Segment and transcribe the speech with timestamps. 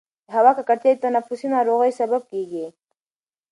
[0.27, 2.65] د هوا ککړتیا د تنفسي ناروغیو سبب کېږي.